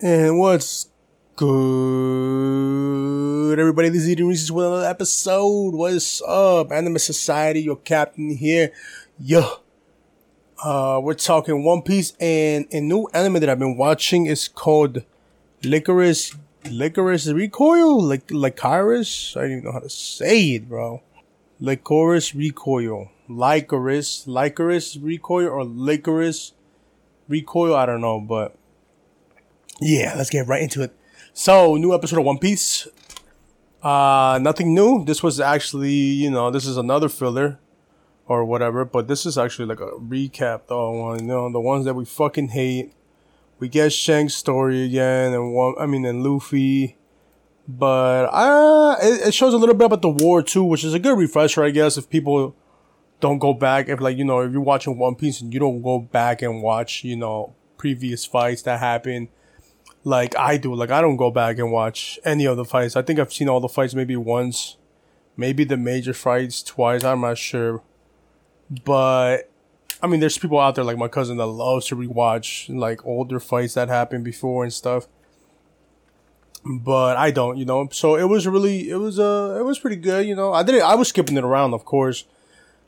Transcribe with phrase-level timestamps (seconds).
[0.00, 0.90] And what's
[1.34, 1.48] good,
[3.58, 3.88] everybody?
[3.88, 5.74] This is Eating Reese's with another episode.
[5.74, 6.70] What's up?
[6.70, 8.70] Anime Society, your captain here.
[9.18, 9.50] Yeah.
[10.62, 15.02] Uh, we're talking One Piece and a new anime that I've been watching is called
[15.64, 16.32] Licorice,
[16.70, 18.00] Licorice Recoil?
[18.00, 19.36] Like, Licorice?
[19.36, 21.02] I don't even know how to say it, bro.
[21.60, 23.10] Licorice Recoil.
[23.28, 26.52] Licorice, Licorice Recoil or Licorice
[27.28, 27.74] Recoil?
[27.74, 28.54] I don't know, but
[29.80, 30.94] yeah, let's get right into it.
[31.32, 32.88] So, new episode of One Piece.
[33.82, 35.04] Uh, nothing new.
[35.04, 37.60] This was actually, you know, this is another filler
[38.26, 40.90] or whatever, but this is actually like a recap though.
[40.90, 42.92] One, you know, the ones that we fucking hate.
[43.60, 46.96] We get Shank's story again, and one, I mean, and Luffy.
[47.66, 50.98] But uh, it, it shows a little bit about the war too, which is a
[50.98, 52.54] good refresher, I guess, if people
[53.20, 53.88] don't go back.
[53.88, 56.62] If like you know, if you're watching One Piece and you don't go back and
[56.62, 59.28] watch, you know, previous fights that happened
[60.08, 60.74] like I do.
[60.74, 62.96] Like I don't go back and watch any of the fights.
[62.96, 64.76] I think I've seen all the fights maybe once,
[65.36, 67.04] maybe the major fights twice.
[67.04, 67.82] I'm not sure,
[68.84, 69.50] but
[70.02, 73.38] I mean, there's people out there like my cousin that loves to rewatch like older
[73.38, 75.06] fights that happened before and stuff.
[76.64, 77.88] But I don't, you know.
[77.92, 80.54] So it was really, it was uh, it was pretty good, you know.
[80.54, 82.24] I did, I was skipping it around, of course,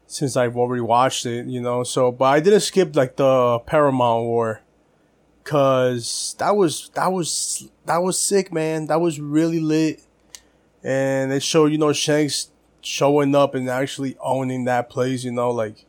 [0.07, 1.85] since I've already watched it, you know.
[1.85, 4.63] So, but I didn't skip like the Paramount War
[5.45, 8.87] Cause that was that was that was sick, man.
[8.87, 10.03] That was really lit.
[10.83, 12.51] And it showed, you know, Shanks
[12.83, 15.87] showing up and actually owning that place, you know, like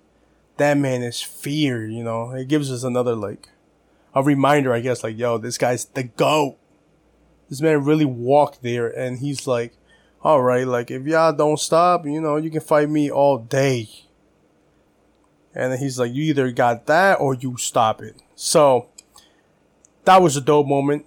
[0.57, 2.31] that man is fear, you know.
[2.31, 3.49] It gives us another like
[4.13, 6.57] a reminder, I guess, like, yo, this guy's the GOAT.
[7.49, 9.73] This man really walked there and he's like,
[10.23, 13.89] all right, like if y'all don't stop, you know, you can fight me all day.
[15.53, 18.21] And he's like, you either got that or you stop it.
[18.35, 18.89] So
[20.05, 21.05] that was a dope moment.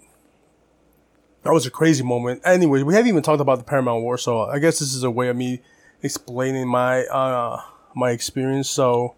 [1.43, 2.41] That was a crazy moment.
[2.45, 5.11] Anyway, we haven't even talked about the Paramount War, so I guess this is a
[5.11, 5.61] way of me
[6.03, 7.61] explaining my uh
[7.95, 8.69] my experience.
[8.69, 9.15] So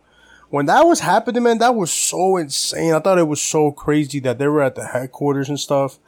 [0.50, 2.92] when that was happening, man, that was so insane.
[2.92, 5.98] I thought it was so crazy that they were at the headquarters and stuff.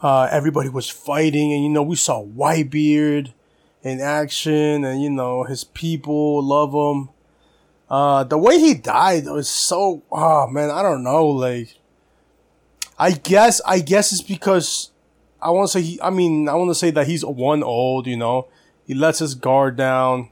[0.00, 3.32] Uh, everybody was fighting, and you know we saw Whitebeard
[3.82, 7.10] in action, and you know his people love him.
[7.88, 11.78] Uh, the way he died was so, oh man, I don't know, like
[12.98, 14.90] I guess I guess it's because
[15.40, 16.00] I want to say he.
[16.00, 18.06] I mean, I want to say that he's one old.
[18.06, 18.48] You know,
[18.86, 20.30] he lets his guard down.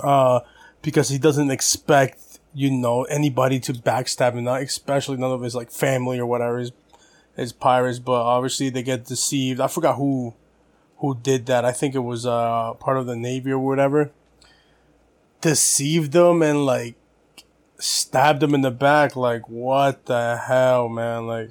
[0.00, 0.40] Uh,
[0.82, 5.54] because he doesn't expect you know anybody to backstab him, not especially none of his
[5.54, 6.72] like family or whatever his
[7.36, 7.98] his pirates.
[7.98, 9.60] But obviously they get deceived.
[9.60, 10.34] I forgot who
[10.98, 11.64] who did that.
[11.64, 14.12] I think it was uh part of the navy or whatever.
[15.40, 16.96] Deceived them and like
[17.78, 19.16] stabbed him in the back.
[19.16, 21.26] Like, what the hell, man?
[21.26, 21.50] Like,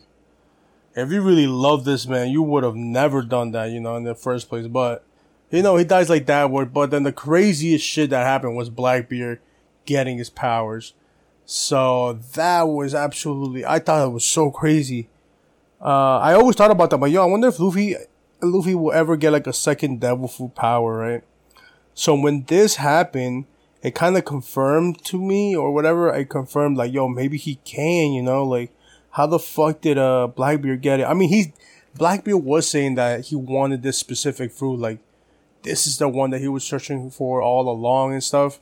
[0.95, 4.03] if you really love this man, you would have never done that, you know, in
[4.03, 4.67] the first place.
[4.67, 5.05] But,
[5.51, 6.47] you know, he dies like that.
[6.73, 9.39] But then the craziest shit that happened was Blackbeard
[9.85, 10.93] getting his powers.
[11.45, 15.07] So that was absolutely, I thought it was so crazy.
[15.79, 17.95] Uh, I always thought about that, but yo, I wonder if Luffy,
[18.41, 21.23] Luffy will ever get like a second devil fruit power, right?
[21.93, 23.45] So when this happened,
[23.87, 26.13] it kind of confirmed to me or whatever.
[26.13, 28.71] I confirmed like, yo, maybe he can, you know, like
[29.11, 31.05] how the fuck did uh Blackbeard get it?
[31.05, 31.53] I mean, he
[31.95, 34.99] Blackbeard was saying that he wanted this specific fruit, like
[35.63, 38.59] this is the one that he was searching for all along and stuff.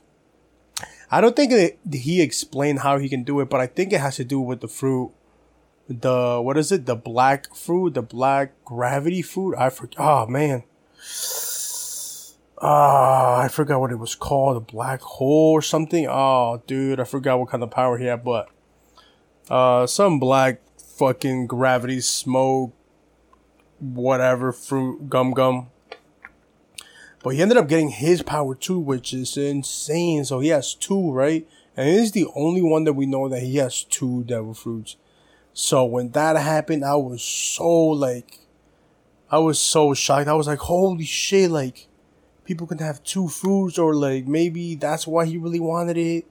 [1.10, 4.02] I don't think it, he explained how he can do it, but I think it
[4.02, 5.12] has to do with the fruit.
[5.88, 6.86] The what is it?
[6.86, 9.56] The black fruit, the black gravity fruit.
[9.58, 10.28] I forgot.
[10.28, 10.64] Oh man.
[12.62, 16.08] Uh, I forgot what it was called, a black hole or something.
[16.10, 18.50] Oh, dude, I forgot what kind of power he had, but
[19.50, 22.74] uh, some black fucking gravity smoke,
[23.80, 25.68] whatever fruit gum gum.
[27.24, 30.24] But he ended up getting his power too, which is insane.
[30.26, 31.48] So he has two, right?
[31.76, 34.96] And he's the only one that we know that he has two devil fruits.
[35.52, 38.40] So when that happened, I was so like,
[39.30, 40.28] I was so shocked.
[40.28, 41.88] I was like, holy shit, like
[42.46, 46.26] people can have two fruits or like maybe that's why he really wanted it.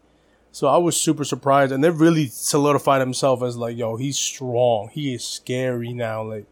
[0.52, 4.88] So I was super surprised and they really solidified himself as like, yo, he's strong.
[4.92, 6.22] He is scary now.
[6.22, 6.46] Like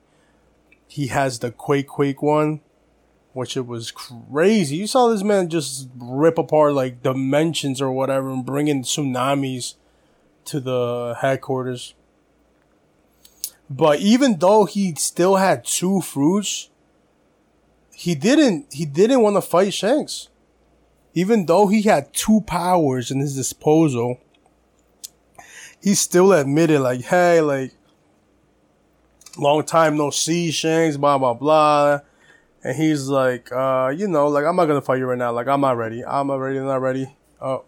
[0.88, 2.60] he has the Quake Quake one,
[3.32, 4.76] which it was crazy.
[4.76, 9.76] You saw this man just rip apart like dimensions or whatever and bring in tsunamis
[10.46, 11.94] to the headquarters.
[13.70, 16.68] But even though he still had two fruits,
[18.02, 20.28] he didn't he didn't want to fight Shanks.
[21.14, 24.18] Even though he had two powers in his disposal,
[25.80, 27.74] he still admitted like, hey, like
[29.38, 32.00] long time no see, Shanks, blah blah blah.
[32.64, 35.30] And he's like, uh, you know, like I'm not gonna fight you right now.
[35.30, 36.04] Like I'm not ready.
[36.04, 36.58] I'm not ready.
[36.58, 37.06] I'm not ready.
[37.40, 37.64] Oh.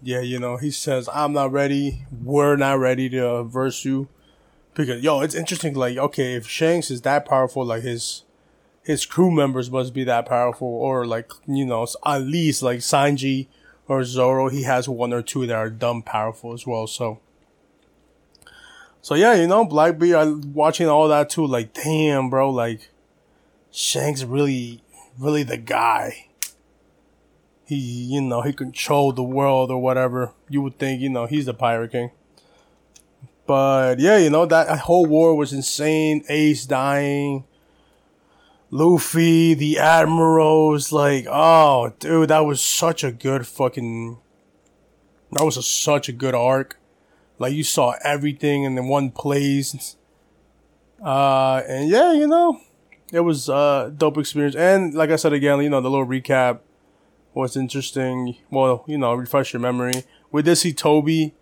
[0.00, 2.06] Yeah, you know, he says, I'm not ready.
[2.10, 4.08] We're not ready to verse you.
[4.74, 8.24] Because yo, it's interesting, like, okay, if Shanks is that powerful, like his
[8.82, 13.46] his crew members must be that powerful, or like, you know, at least like Sanji
[13.86, 16.86] or Zoro, he has one or two that are dumb powerful as well.
[16.86, 17.20] So
[19.02, 22.90] so yeah, you know, Blackbeard, I watching all that too, like, damn, bro, like,
[23.72, 24.80] Shanks really,
[25.18, 26.28] really the guy.
[27.64, 30.34] He, you know, he controlled the world or whatever.
[30.48, 32.12] You would think, you know, he's the pirate king.
[33.46, 36.24] But yeah, you know, that whole war was insane.
[36.28, 37.44] Ace dying.
[38.70, 44.16] Luffy, the admirals, like, oh, dude, that was such a good fucking.
[45.32, 46.78] That was a, such a good arc.
[47.38, 49.96] Like you saw everything in the one place.
[51.04, 52.60] Uh, and yeah, you know,
[53.12, 54.56] it was a dope experience.
[54.56, 56.60] And like I said again, you know, the little recap
[57.34, 58.36] was interesting.
[58.50, 60.04] Well, you know, refresh your memory.
[60.30, 61.34] We did see Toby,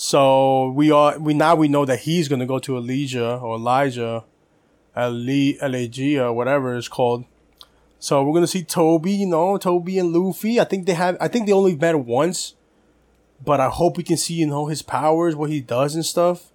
[0.00, 4.24] so we are we now we know that he's gonna go to Elijah or Elijah,
[4.96, 7.24] Elegia, whatever it's called.
[7.98, 10.58] So we're gonna see Toby, you know, Toby and Luffy.
[10.58, 11.16] I think they have.
[11.20, 12.54] I think they only met once
[13.44, 16.52] but I hope we can see, you know, his powers, what he does and stuff.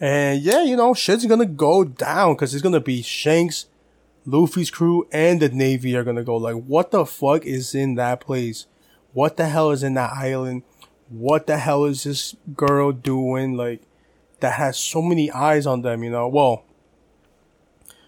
[0.00, 3.66] And yeah, you know, shit's gonna go down because it's gonna be Shanks,
[4.26, 8.20] Luffy's crew, and the Navy are gonna go like, what the fuck is in that
[8.20, 8.66] place?
[9.12, 10.64] What the hell is in that island?
[11.08, 13.56] What the hell is this girl doing?
[13.56, 13.82] Like,
[14.40, 16.28] that has so many eyes on them, you know?
[16.28, 16.64] Well,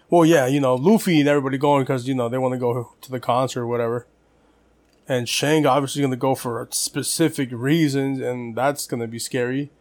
[0.09, 2.95] well, yeah, you know, Luffy and everybody going because, you know, they want to go
[3.01, 4.07] to the concert or whatever
[5.07, 9.71] and Shanks obviously going to go for specific reasons, and that's going to be scary.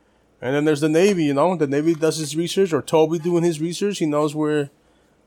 [0.41, 3.45] And then there's the Navy, you know, the Navy does his research, or Toby doing
[3.45, 3.99] his research.
[3.99, 4.71] He knows where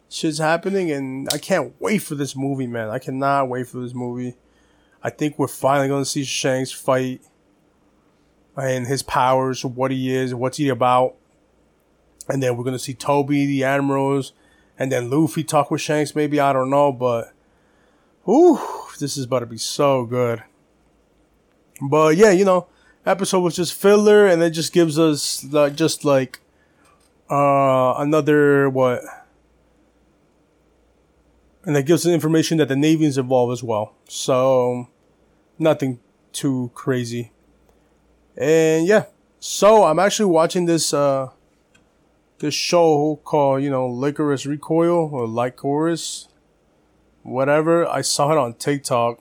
[0.10, 2.90] shit's happening, and I can't wait for this movie, man.
[2.90, 4.36] I cannot wait for this movie.
[5.04, 7.22] I think we're finally going to see Shanks fight
[8.58, 11.16] and his powers, what he is, what's he about.
[12.28, 14.34] And then we're going to see Toby, the admirals,
[14.78, 17.34] and then Luffy talk with Shanks, maybe, I don't know, but
[18.28, 18.60] Ooh,
[19.00, 20.44] this is about to be so good.
[21.82, 22.68] But yeah, you know,
[23.06, 26.40] episode was just filler, and it just gives us like just like
[27.30, 29.02] uh another what,
[31.64, 33.94] and it gives us information that the Navy is involved as well.
[34.10, 34.90] So
[35.58, 36.00] nothing
[36.34, 37.32] too crazy.
[38.38, 39.06] And yeah,
[39.40, 41.30] so I'm actually watching this uh
[42.40, 46.28] this show called you know Licorice Recoil or Lycoris
[47.28, 47.88] whatever.
[47.88, 49.20] I saw it on TikTok.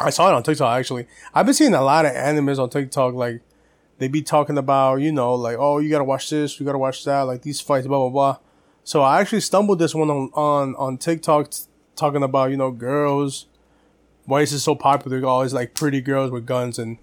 [0.00, 1.06] I saw it on TikTok actually.
[1.34, 3.14] I've been seeing a lot of animes on TikTok.
[3.14, 3.42] Like
[3.98, 7.04] they be talking about, you know, like oh you gotta watch this, you gotta watch
[7.04, 8.38] that, like these fights, blah blah blah.
[8.82, 11.64] So I actually stumbled this one on on on TikTok t-
[11.96, 13.46] talking about you know girls.
[14.26, 15.24] Why is it so popular?
[15.26, 16.98] Always like pretty girls with guns and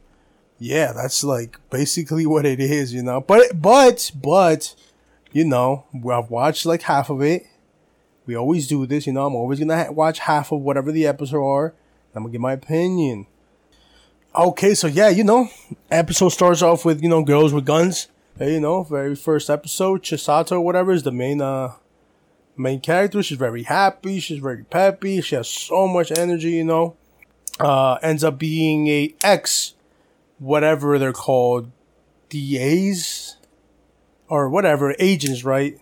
[0.62, 3.22] yeah, that's like basically what it is, you know.
[3.22, 4.76] But but but
[5.34, 7.48] you know, I've watched like half of it
[8.26, 9.26] we always do this, you know.
[9.26, 11.74] I'm always gonna ha- watch half of whatever the episode are.
[12.16, 13.28] I'm gonna give my opinion.
[14.34, 15.50] Okay, so yeah, you know,
[15.90, 18.08] episode starts off with you know girls with guns.
[18.38, 21.74] Hey, you know, very first episode, Chisato, whatever, is the main uh
[22.56, 23.22] main character.
[23.24, 24.20] She's very happy.
[24.20, 25.22] She's very peppy.
[25.22, 26.52] She has so much energy.
[26.52, 26.96] You know,
[27.60, 29.74] uh, ends up being a ex,
[30.42, 31.72] whatever they're called,
[32.30, 33.38] DAs
[34.28, 35.80] or whatever agents, right?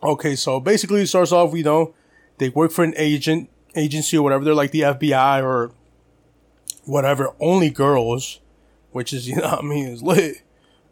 [0.00, 1.92] Okay, so basically it starts off, you know,
[2.38, 4.44] they work for an agent agency or whatever.
[4.44, 5.72] They're like the FBI or
[6.84, 7.34] whatever.
[7.40, 8.38] Only girls,
[8.92, 10.42] which is you know I mean is lit.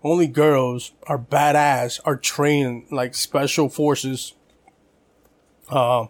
[0.02, 4.34] Only girls are badass, are trained like special forces.
[5.68, 6.08] Um,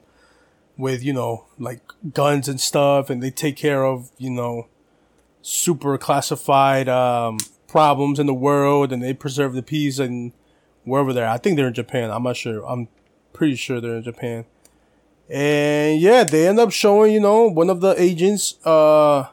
[0.79, 1.81] with you know like
[2.15, 4.69] guns and stuff, and they take care of you know
[5.43, 10.33] super classified um problems in the world, and they preserve the peace and
[10.85, 11.29] wherever they're.
[11.29, 12.11] I think they're in Japan.
[12.11, 12.65] I'm not sure.
[12.69, 12.89] I'm
[13.33, 14.45] pretty sure they're in Japan.
[15.31, 19.31] And yeah, they end up showing, you know, one of the agents, uh,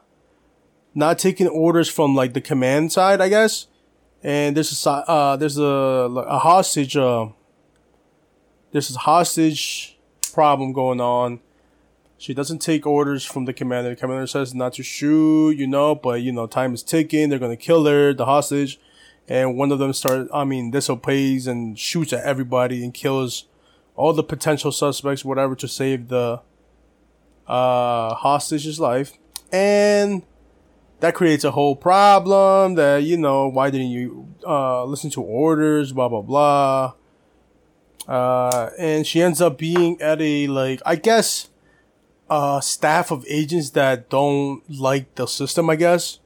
[0.95, 3.67] not taking orders from like the command side, I guess.
[4.23, 7.27] And there's a, uh, there's a, a hostage, uh,
[8.71, 9.97] there's a hostage
[10.33, 11.41] problem going on.
[12.19, 13.89] She doesn't take orders from the commander.
[13.89, 17.29] The commander says not to shoot, you know, but you know, time is ticking.
[17.29, 18.79] They're gonna kill her, the hostage
[19.29, 23.45] and one of them starts, I mean, disobeys and shoots at everybody and kills
[23.95, 26.41] all the potential suspects, whatever, to save the
[27.47, 29.13] uh, hostage's life.
[29.51, 30.23] And
[30.99, 35.93] that creates a whole problem that, you know, why didn't you, uh, listen to orders,
[35.93, 36.93] blah blah blah.
[38.07, 41.49] Uh, and she ends up being at a like I guess
[42.29, 46.19] uh staff of agents that don't like the system, I guess.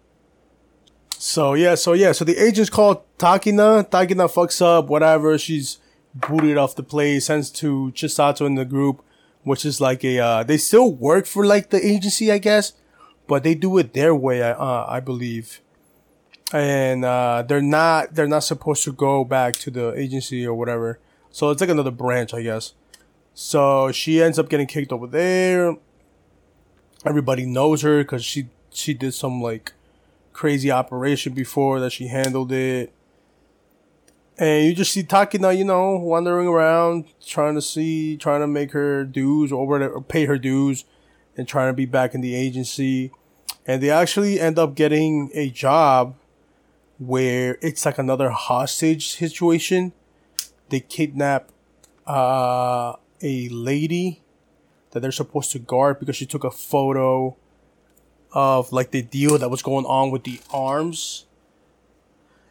[1.17, 3.89] So yeah, so yeah, so the agent's called Takina.
[3.89, 5.37] Takina fucks up, whatever.
[5.37, 5.77] She's
[6.13, 9.01] booted off the place, sends to Chisato in the group,
[9.43, 12.73] which is like a uh, they still work for like the agency, I guess,
[13.27, 15.61] but they do it their way, uh, I believe.
[16.51, 20.99] And uh, they're not they're not supposed to go back to the agency or whatever.
[21.31, 22.73] So it's like another branch, I guess.
[23.33, 25.77] So she ends up getting kicked over there.
[27.05, 29.73] Everybody knows her because she she did some like
[30.31, 32.91] crazy operation before that she handled it.
[34.37, 38.71] And you just see Takina, you know, wandering around, trying to see, trying to make
[38.71, 40.85] her dues or whatever, pay her dues,
[41.37, 43.11] and trying to be back in the agency.
[43.67, 46.15] And they actually end up getting a job
[46.97, 49.93] where it's like another hostage situation.
[50.69, 51.49] They kidnap
[52.07, 54.22] uh, a lady
[54.93, 57.35] that they're supposed to guard because she took a photo
[58.31, 61.25] of like the deal that was going on with the arms.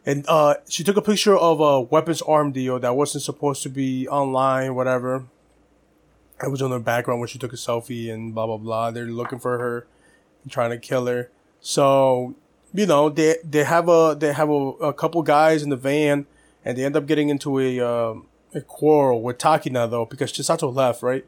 [0.05, 3.69] And uh, she took a picture of a weapons arm deal that wasn't supposed to
[3.69, 5.25] be online, whatever.
[6.43, 8.91] It was on the background when she took a selfie and blah blah blah.
[8.91, 9.87] They're looking for her,
[10.43, 11.29] and trying to kill her.
[11.61, 12.35] So
[12.73, 16.25] you know they they have a they have a, a couple guys in the van,
[16.65, 18.15] and they end up getting into a uh,
[18.53, 21.25] a quarrel with Takina though because Chisato left right.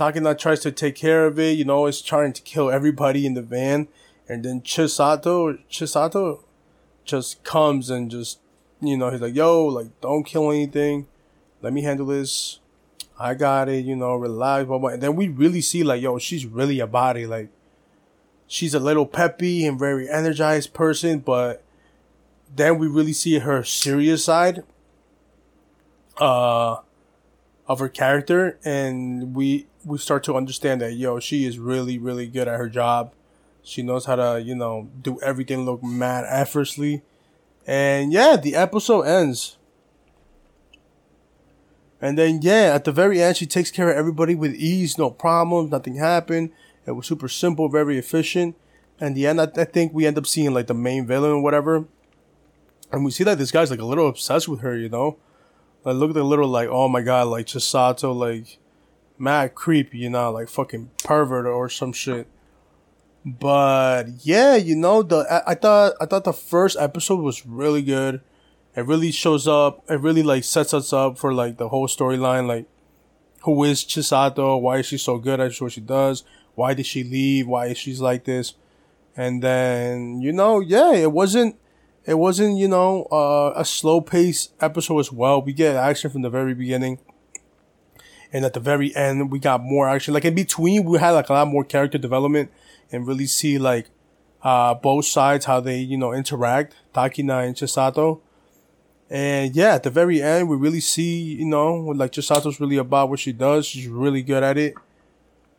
[0.00, 3.34] Takina tries to take care of it, you know, is trying to kill everybody in
[3.34, 3.86] the van.
[4.26, 6.42] And then Chisato, Chisato
[7.04, 8.40] just comes and just,
[8.80, 11.06] you know, he's like, yo, like, don't kill anything.
[11.60, 12.60] Let me handle this.
[13.18, 14.88] I got it, you know, relax, blah, blah.
[14.88, 17.26] And then we really see, like, yo, she's really a body.
[17.26, 17.50] Like,
[18.46, 21.62] she's a little peppy and very energized person, but
[22.56, 24.62] then we really see her serious side.
[26.16, 26.78] Uh,
[27.70, 32.26] of her character and we we start to understand that yo she is really really
[32.26, 33.12] good at her job.
[33.62, 37.02] She knows how to you know do everything look mad effortlessly.
[37.66, 39.56] And yeah the episode ends.
[42.00, 45.10] And then yeah at the very end she takes care of everybody with ease no
[45.10, 46.50] problems nothing happened.
[46.86, 48.56] It was super simple very efficient.
[48.98, 51.42] And the end I, I think we end up seeing like the main villain or
[51.42, 51.86] whatever.
[52.92, 55.16] And we see that this guy's like a little obsessed with her you know?
[55.84, 58.58] Like look at a little like, oh my god, like Chisato, like
[59.20, 62.26] mad creepy, you know, like fucking pervert or some shit.
[63.24, 67.82] But yeah, you know, the I, I thought I thought the first episode was really
[67.82, 68.22] good.
[68.74, 69.84] It really shows up.
[69.90, 72.46] It really like sets us up for like the whole storyline.
[72.46, 72.66] Like,
[73.42, 74.60] who is Chisato?
[74.60, 76.24] Why is she so good at what she does?
[76.54, 77.46] Why did she leave?
[77.46, 78.54] Why is she's like this?
[79.16, 81.56] And then you know, yeah, it wasn't
[82.06, 85.42] it wasn't, you know, uh, a slow pace episode as well.
[85.42, 86.98] We get action from the very beginning.
[88.32, 90.14] And at the very end, we got more action.
[90.14, 92.50] Like in between, we had like a lot more character development
[92.92, 93.86] and really see like,
[94.42, 98.20] uh, both sides, how they, you know, interact, Takina and Chisato.
[99.10, 103.10] And yeah, at the very end, we really see, you know, like Chisato's really about
[103.10, 103.66] what she does.
[103.66, 104.74] She's really good at it.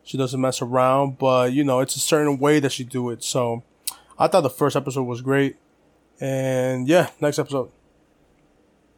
[0.04, 3.22] She doesn't mess around, but you know, it's a certain way that she do it.
[3.22, 3.62] So
[4.18, 5.56] I thought the first episode was great.
[6.18, 7.70] And yeah, next episode.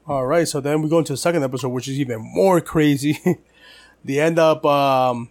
[0.07, 3.19] All right, so then we go into the second episode, which is even more crazy.
[4.05, 5.31] They end up, um,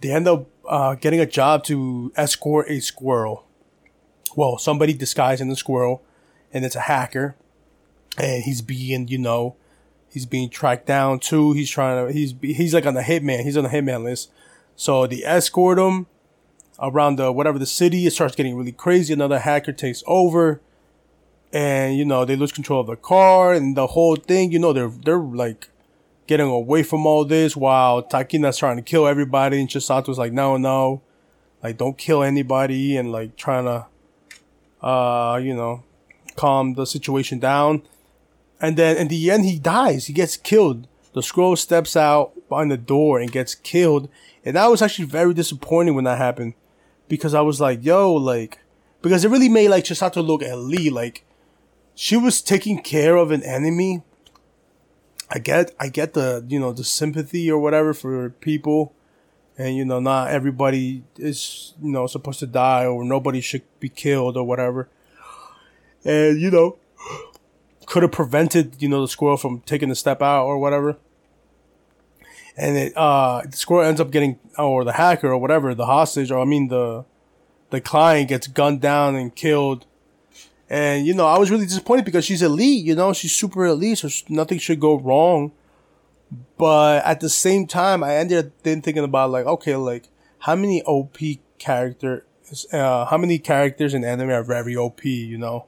[0.00, 3.44] they end up uh, getting a job to escort a squirrel.
[4.36, 6.02] Well, somebody disguised in the squirrel,
[6.52, 7.36] and it's a hacker,
[8.16, 9.56] and he's being, you know,
[10.08, 11.52] he's being tracked down too.
[11.52, 13.42] He's trying to, he's he's like on the hitman.
[13.42, 14.30] He's on the hitman list.
[14.76, 16.06] So they escort him
[16.78, 18.06] around the whatever the city.
[18.06, 19.12] It starts getting really crazy.
[19.12, 20.60] Another hacker takes over
[21.52, 24.52] and you know they lose control of the car and the whole thing.
[24.52, 25.68] You know they're they're like
[26.30, 30.56] getting away from all this while Takina's trying to kill everybody and Chisato's like no
[30.56, 31.02] no,
[31.60, 33.86] like don't kill anybody and like trying to
[34.80, 35.82] uh you know
[36.36, 37.82] calm the situation down.
[38.60, 40.06] And then in the end he dies.
[40.06, 40.86] He gets killed.
[41.14, 44.08] The scroll steps out behind the door and gets killed.
[44.44, 46.54] And that was actually very disappointing when that happened.
[47.08, 48.60] Because I was like, yo, like,
[49.02, 51.24] because it really made like Chisato look at Lee like
[51.96, 54.04] she was taking care of an enemy.
[55.30, 58.92] I get, I get the, you know, the sympathy or whatever for people.
[59.56, 63.88] And, you know, not everybody is, you know, supposed to die or nobody should be
[63.88, 64.88] killed or whatever.
[66.04, 66.78] And, you know,
[67.86, 70.96] could have prevented, you know, the squirrel from taking a step out or whatever.
[72.56, 76.30] And it, uh, the squirrel ends up getting, or the hacker or whatever, the hostage,
[76.30, 77.04] or I mean, the,
[77.70, 79.86] the client gets gunned down and killed
[80.70, 82.84] And you know, I was really disappointed because she's elite.
[82.84, 85.50] You know, she's super elite, so nothing should go wrong.
[86.56, 90.08] But at the same time, I ended up then thinking about like, okay, like
[90.38, 91.18] how many OP
[91.58, 92.24] character,
[92.72, 95.04] uh, how many characters in anime are very OP?
[95.04, 95.66] You know,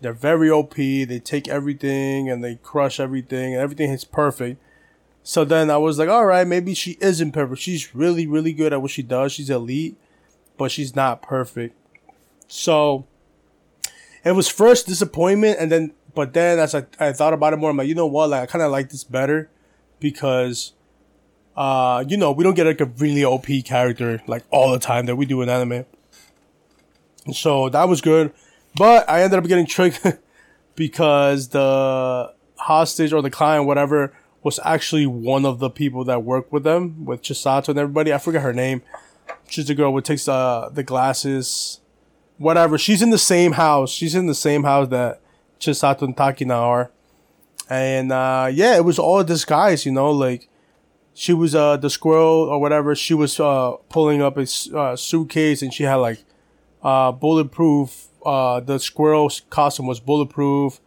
[0.00, 0.76] they're very OP.
[0.76, 4.62] They take everything and they crush everything, and everything is perfect.
[5.24, 7.60] So then I was like, all right, maybe she isn't perfect.
[7.60, 9.32] She's really, really good at what she does.
[9.32, 9.96] She's elite,
[10.56, 11.76] but she's not perfect.
[12.46, 13.06] So
[14.24, 17.70] it was first disappointment, and then, but then as I, I thought about it more,
[17.70, 18.30] I'm like, you know what?
[18.30, 19.50] Like, I kind of like this better
[19.98, 20.72] because,
[21.56, 25.06] uh, you know, we don't get like a really OP character like all the time
[25.06, 25.84] that we do in anime.
[27.32, 28.32] So that was good.
[28.76, 30.06] But I ended up getting tricked
[30.74, 34.12] because the hostage or the client, whatever,
[34.42, 38.12] was actually one of the people that worked with them, with Chisato and everybody.
[38.12, 38.82] I forget her name.
[39.48, 41.80] She's the girl who takes uh, the glasses,
[42.40, 42.78] whatever.
[42.78, 43.92] She's in the same house.
[43.92, 45.20] She's in the same house that
[45.60, 46.90] Chisato and Takina are.
[47.68, 50.48] And uh, yeah, it was all a disguise, you know, like
[51.12, 52.96] she was uh, the squirrel or whatever.
[52.96, 56.24] She was uh, pulling up a uh, suitcase and she had like
[56.82, 58.08] uh, bulletproof.
[58.24, 60.80] Uh, the squirrel's costume was bulletproof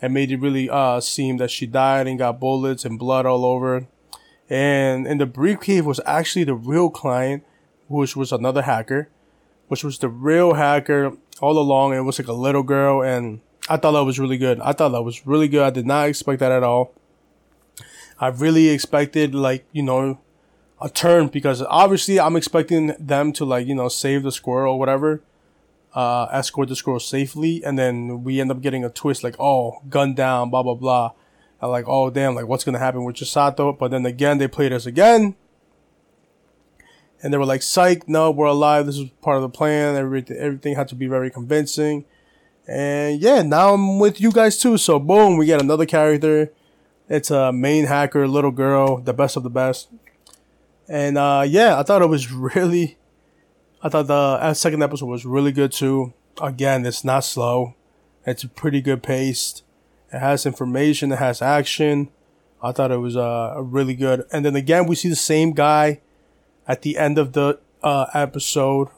[0.00, 3.44] and made it really uh, seem that she died and got bullets and blood all
[3.44, 3.88] over.
[4.48, 7.44] And in the briefcase was actually the real client,
[7.88, 9.08] which was another hacker,
[9.72, 11.94] which was the real hacker all along.
[11.94, 14.60] It was like a little girl and I thought that was really good.
[14.60, 15.62] I thought that was really good.
[15.62, 16.92] I did not expect that at all.
[18.20, 20.20] I really expected like, you know,
[20.78, 24.78] a turn because obviously I'm expecting them to like, you know, save the squirrel or
[24.78, 25.22] whatever,
[25.94, 27.64] uh, escort the squirrel safely.
[27.64, 31.12] And then we end up getting a twist like, oh, gun down, blah, blah, blah.
[31.62, 33.78] And like, oh, damn, like what's to happen with Chisato?
[33.78, 35.34] But then again, they played us again.
[37.22, 38.86] And they were like, psych, no, we're alive.
[38.86, 39.94] This is part of the plan.
[39.96, 42.04] Everything, everything had to be very convincing.
[42.66, 44.76] And yeah, now I'm with you guys too.
[44.76, 46.52] So boom, we get another character.
[47.08, 49.88] It's a main hacker, little girl, the best of the best.
[50.88, 52.98] And uh, yeah, I thought it was really,
[53.82, 56.12] I thought the uh, second episode was really good too.
[56.40, 57.74] Again, it's not slow.
[58.26, 59.62] It's a pretty good paced.
[60.12, 61.12] It has information.
[61.12, 62.10] It has action.
[62.62, 64.24] I thought it was uh, really good.
[64.32, 66.00] And then again, we see the same guy
[66.66, 68.88] at the end of the uh, episode.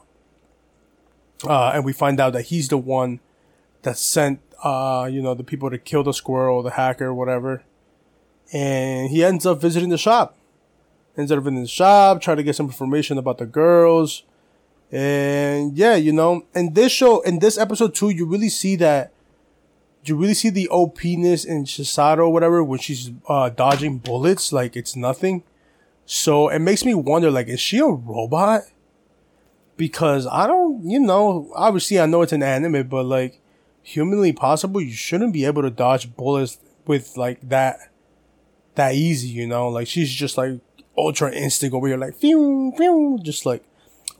[1.43, 3.19] Uh, and we find out that he's the one
[3.83, 7.63] that sent uh, you know, the people to kill the squirrel, the hacker, whatever.
[8.51, 10.37] And he ends up visiting the shop.
[11.17, 14.23] Ends up in the shop, trying to get some information about the girls.
[14.91, 19.11] And yeah, you know, in this show, in this episode too, you really see that
[20.03, 24.95] you really see the OPness in Chisato, whatever, when she's uh, dodging bullets, like it's
[24.95, 25.43] nothing.
[26.05, 28.61] So it makes me wonder, like, is she a robot?
[29.77, 33.41] Because I don't, you know, obviously I know it's an anime, but like,
[33.81, 37.91] humanly possible, you shouldn't be able to dodge bullets with like that
[38.75, 39.69] that easy, you know?
[39.69, 40.59] Like she's just like
[40.97, 43.63] ultra instinct over here, like phew, phew, just like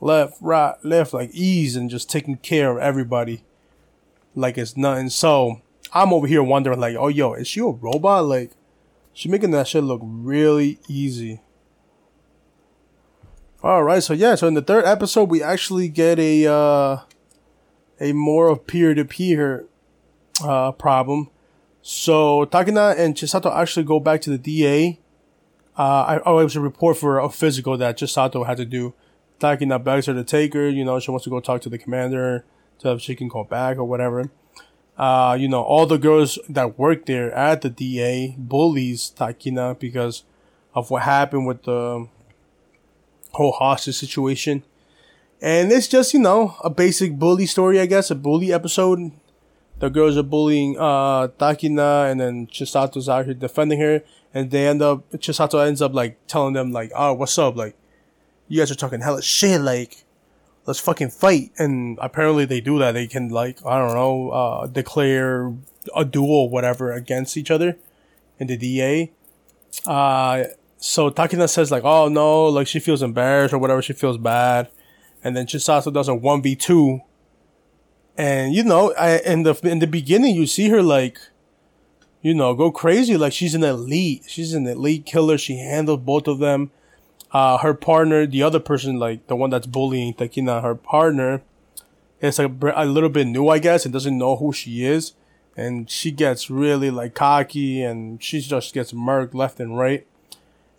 [0.00, 3.42] left, right, left, like ease and just taking care of everybody
[4.36, 5.08] like it's nothing.
[5.08, 8.26] So I'm over here wondering like, oh yo, is she a robot?
[8.26, 8.52] Like
[9.12, 11.40] she making that shit look really easy.
[13.66, 16.98] Alright, so yeah, so in the third episode we actually get a uh
[18.00, 19.66] a more of peer to peer
[20.40, 21.30] uh, problem.
[21.82, 25.00] So Takina and Chisato actually go back to the DA.
[25.76, 28.94] Uh, I, oh, it was a report for a physical that Chisato had to do.
[29.40, 30.68] Takina begs her to take her.
[30.68, 32.44] You know, she wants to go talk to the commander
[32.78, 34.30] so if she can go back or whatever.
[34.96, 40.22] Uh, you know, all the girls that work there at the DA bullies Takina because
[40.72, 42.06] of what happened with the
[43.36, 44.62] whole hostage situation.
[45.40, 49.12] And it's just, you know, a basic bully story, I guess, a bully episode.
[49.78, 54.66] The girls are bullying uh Takina and then Chisato's out here defending her and they
[54.66, 57.56] end up Chisato ends up like telling them like, oh what's up?
[57.56, 57.76] Like
[58.48, 60.04] you guys are talking hella shit, like
[60.64, 62.92] let's fucking fight and apparently they do that.
[62.92, 65.52] They can like, I don't know, uh declare
[65.94, 67.76] a duel whatever against each other
[68.38, 69.12] in the DA.
[69.86, 70.44] Uh
[70.78, 74.68] so Takina says like, oh no, like she feels embarrassed or whatever, she feels bad
[75.26, 77.00] and then Chisato does a one v two.
[78.16, 81.18] And you know, I, in the in the beginning, you see her like,
[82.22, 83.16] you know, go crazy.
[83.16, 84.22] Like she's an elite.
[84.28, 85.36] She's an elite killer.
[85.36, 86.70] She handled both of them.
[87.32, 91.42] Uh, her partner, the other person, like the one that's bullying Takina, her partner,
[92.20, 95.14] is like a little bit new, I guess, and doesn't know who she is.
[95.56, 100.06] And she gets really like cocky and she just gets murked left and right.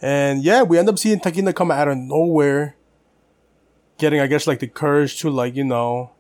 [0.01, 2.75] And yeah, we end up seeing Takina come out of nowhere
[3.97, 6.11] getting, I guess, like the courage to like, you know,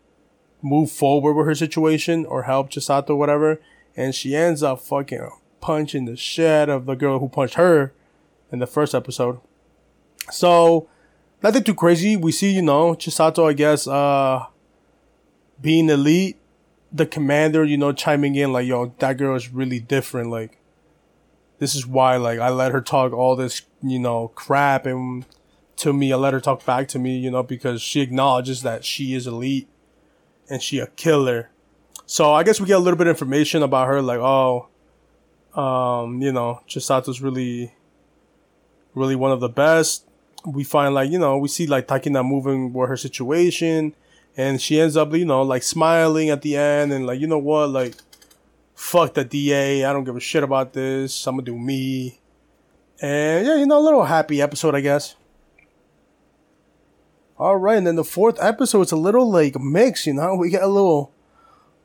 [0.61, 3.61] move forward with her situation or help Chisato, whatever.
[3.95, 5.29] And she ends up fucking
[5.61, 7.93] punching the shit of the girl who punched her
[8.51, 9.39] in the first episode.
[10.31, 10.87] So,
[11.41, 12.15] nothing too crazy.
[12.15, 14.45] We see, you know, Chisato, I guess, uh,
[15.61, 16.37] being elite,
[16.91, 20.29] the commander, you know, chiming in like, yo, that girl is really different.
[20.29, 20.59] Like,
[21.59, 25.25] this is why, like, I let her talk all this, you know, crap and
[25.77, 28.83] to me, I let her talk back to me, you know, because she acknowledges that
[28.83, 29.69] she is elite
[30.49, 31.51] and she a killer.
[32.05, 34.69] So I guess we get a little bit of information about her, like, oh,
[35.53, 37.73] um, you know, Chisato's really,
[38.95, 40.05] really one of the best.
[40.45, 43.93] We find like, you know, we see like Takina moving with her situation
[44.35, 47.39] and she ends up, you know, like smiling at the end and like, you know
[47.39, 47.95] what, like,
[48.75, 49.83] fuck the DA.
[49.83, 51.27] I don't give a shit about this.
[51.27, 52.19] I'm gonna do me.
[53.01, 55.15] And yeah, you know, a little happy episode, I guess.
[57.39, 60.33] All right, and then the fourth episode is a little like mix, you know.
[60.35, 61.13] We got a little,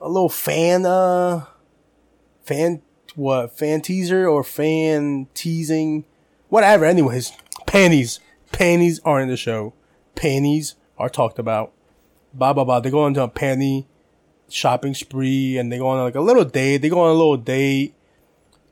[0.00, 1.44] a little fan, uh,
[2.42, 2.80] fan,
[3.14, 6.06] what fan teaser or fan teasing,
[6.48, 6.86] whatever.
[6.86, 7.32] Anyways,
[7.66, 8.18] panties,
[8.50, 9.74] panties are in the show.
[10.14, 11.72] Panties are talked about.
[12.32, 12.80] Blah blah blah.
[12.80, 13.84] They go on a panty
[14.48, 16.78] shopping spree, and they go on like a little date.
[16.78, 17.94] They go on a little date.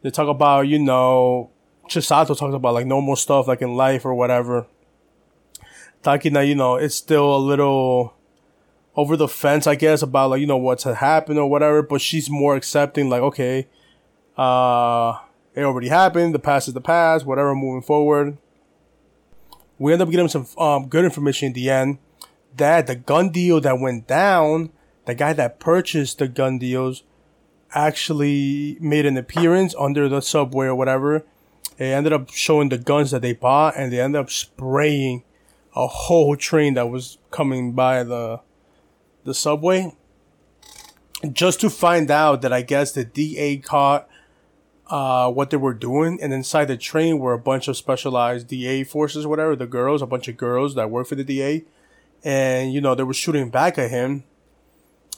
[0.00, 1.49] They talk about you know,
[1.90, 4.66] Chisato talks about like normal stuff like in life or whatever
[6.02, 8.14] Takina, you know, it's still a little
[8.96, 12.30] over the fence, I guess, about like, you know, what's happened or whatever, but she's
[12.30, 13.68] more accepting, like, okay,
[14.36, 15.18] uh,
[15.54, 18.38] it already happened, the past is the past, whatever, moving forward.
[19.78, 21.98] We end up getting some um, good information in the end
[22.56, 24.70] that the gun deal that went down,
[25.06, 27.02] the guy that purchased the gun deals
[27.72, 31.24] actually made an appearance under the subway or whatever.
[31.76, 35.24] They ended up showing the guns that they bought and they ended up spraying
[35.74, 38.40] a whole train that was coming by the
[39.24, 39.94] the subway.
[41.32, 44.08] Just to find out that I guess the DA caught
[44.90, 48.84] uh, what they were doing, and inside the train were a bunch of specialized DA
[48.84, 51.64] forces, whatever, the girls, a bunch of girls that work for the DA,
[52.24, 54.24] and you know they were shooting back at him,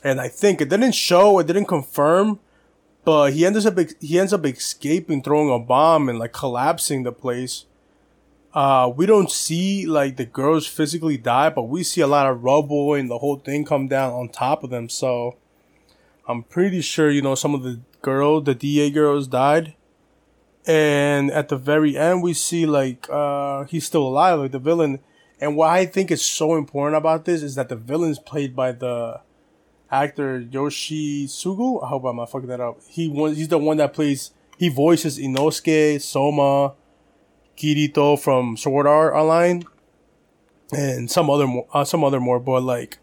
[0.04, 2.40] and I think it didn't show, it didn't confirm,
[3.04, 7.12] but he ends up he ends up escaping, throwing a bomb, and like collapsing the
[7.12, 7.66] place
[8.54, 12.44] uh, we don't see like the girls physically die, but we see a lot of
[12.44, 14.88] rubble and the whole thing come down on top of them.
[14.88, 15.36] So
[16.28, 19.74] I'm pretty sure, you know, some of the girls, the DA girls died.
[20.66, 25.00] And at the very end, we see like, uh, he's still alive, like the villain.
[25.40, 28.72] And what I think is so important about this is that the villain's played by
[28.72, 29.20] the
[29.92, 31.84] actor Yoshitsugu.
[31.84, 32.80] I hope I'm not fucking that up.
[32.88, 36.74] He was, he's the one that plays, he voices Inosuke, Soma,
[37.56, 39.64] Kirito from Sword Art Online,
[40.72, 42.40] and some other more, uh, some other more.
[42.40, 42.98] But like,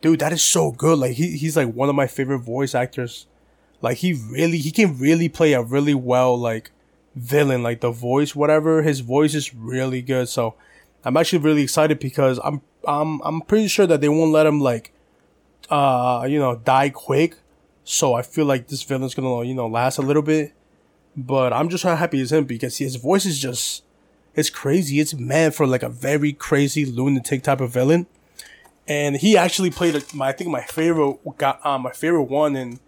[0.00, 0.98] dude, that is so good.
[0.98, 3.26] Like he he's like one of my favorite voice actors.
[3.80, 6.70] Like he really he can really play a really well like
[7.16, 7.62] villain.
[7.62, 10.28] Like the voice, whatever his voice is really good.
[10.28, 10.54] So
[11.04, 14.60] I'm actually really excited because I'm I'm I'm pretty sure that they won't let him
[14.60, 14.92] like
[15.70, 17.36] uh you know die quick.
[17.84, 20.52] So I feel like this villain's gonna you know last a little bit.
[21.16, 23.84] But I'm just how happy as him because his voice is just
[24.34, 25.00] it's crazy.
[25.00, 28.06] It's meant for like a very crazy lunatic type of villain.
[28.86, 32.80] And he actually played my I think my favorite got uh, my favorite one in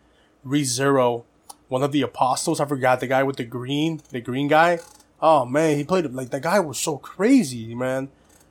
[0.47, 1.25] ReZero,
[1.69, 2.61] one of the apostles.
[2.61, 4.81] I forgot the guy with the green, the green guy.
[5.21, 8.09] Oh man, he played like the guy was so crazy, man.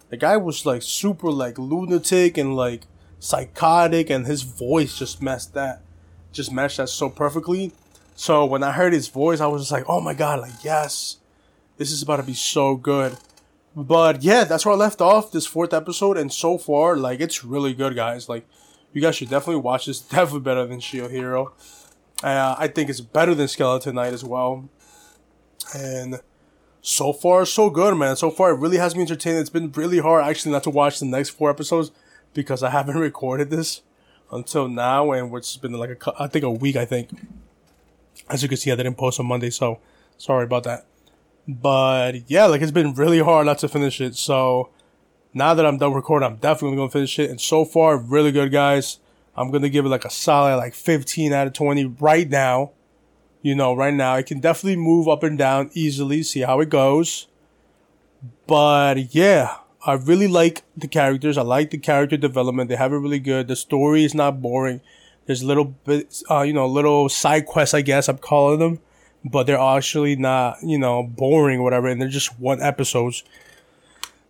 [0.09, 2.81] The guy was like super like lunatic and like
[3.21, 5.81] psychotic, and his voice just messed that,
[6.33, 7.71] just matched that so perfectly.
[8.15, 11.17] So when I heard his voice, I was just like, oh my god, like yes,
[11.77, 13.15] this is about to be so good.
[13.73, 17.45] But yeah, that's where I left off this fourth episode, and so far, like it's
[17.45, 18.27] really good, guys.
[18.27, 18.45] Like
[18.91, 19.99] you guys should definitely watch this.
[20.01, 21.53] Definitely better than Shield Hero.
[22.21, 24.69] Uh, I think it's better than Skeleton Knight as well.
[25.73, 26.19] And
[26.81, 28.15] so far, so good, man.
[28.15, 29.37] So far, it really has me entertained.
[29.39, 31.91] It's been really hard actually not to watch the next four episodes
[32.33, 33.81] because I haven't recorded this
[34.31, 37.09] until now, and which has been like a, I think a week, I think.
[38.29, 39.79] As you can see, I didn't post on Monday, so
[40.17, 40.85] sorry about that.
[41.47, 44.15] But yeah, like it's been really hard not to finish it.
[44.15, 44.69] So
[45.33, 47.29] now that I'm done recording, I'm definitely gonna finish it.
[47.29, 48.99] And so far, really good, guys.
[49.35, 52.71] I'm gonna give it like a solid like 15 out of 20 right now.
[53.41, 56.21] You know, right now it can definitely move up and down easily.
[56.23, 57.27] See how it goes.
[58.45, 61.37] But yeah, I really like the characters.
[61.37, 62.69] I like the character development.
[62.69, 63.47] They have it really good.
[63.47, 64.81] The story is not boring.
[65.25, 68.79] There's little bit, uh, you know, little side quests, I guess I'm calling them,
[69.23, 73.23] but they're actually not, you know, boring or whatever, and they're just one episodes.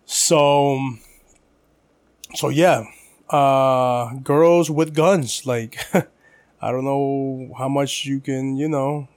[0.06, 0.80] So,
[2.36, 2.84] so yeah,
[3.30, 5.46] uh girls with guns.
[5.46, 5.78] Like
[6.62, 9.08] I don't know how much you can, you know.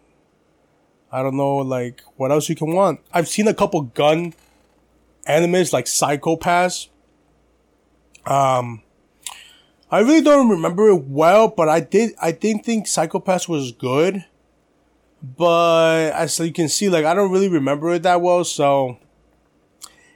[1.12, 3.00] I don't know like what else you can want.
[3.12, 4.34] I've seen a couple gun
[5.26, 6.88] animes like Psycho-Pass.
[8.26, 8.82] Um
[9.90, 14.24] I really don't remember it well, but I did I didn't think Psycho-Pass was good.
[15.22, 18.98] But as you can see, like I don't really remember it that well, so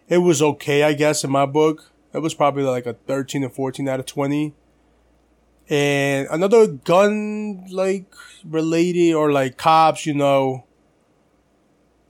[0.08, 1.92] it was okay, I guess, in my book.
[2.12, 4.54] It was probably like a 13 or 14 out of 20.
[5.70, 8.06] And another gun like
[8.44, 10.64] related or like cops, you know,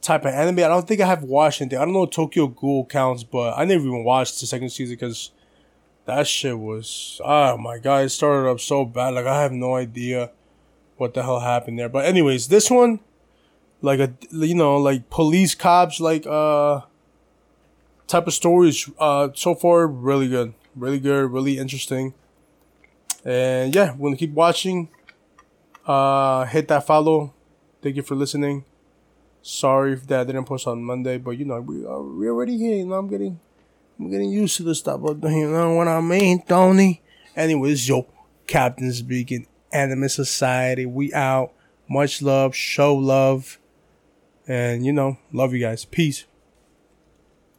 [0.01, 0.59] type of anime.
[0.59, 1.79] I don't think I have watched anything.
[1.79, 5.31] I don't know Tokyo Ghoul counts, but I never even watched the second season because
[6.07, 9.15] that shit was oh my god, it started up so bad.
[9.15, 10.31] Like I have no idea
[10.97, 11.89] what the hell happened there.
[11.89, 13.01] But anyways, this one,
[13.83, 16.81] like a you know like police cops like uh
[18.09, 18.91] type of stories.
[18.99, 22.15] Uh, so far really good, really good, really interesting.
[23.25, 24.89] And yeah, we're gonna keep watching.
[25.87, 27.33] Uh, hit that follow.
[27.81, 28.65] Thank you for listening.
[29.49, 32.77] Sorry if that didn't post on Monday, but you know we are we already here.
[32.77, 33.41] You know I'm getting
[33.99, 35.01] I'm getting used to the stuff.
[35.03, 37.01] But you know what I mean, Tony.
[37.35, 38.07] Anyways, yo,
[38.47, 39.47] Captain speaking.
[39.73, 40.85] Anime Society.
[40.85, 41.55] We out.
[41.89, 42.55] Much love.
[42.55, 43.59] Show love.
[44.47, 45.87] And you know, love you guys.
[45.87, 46.27] Peace.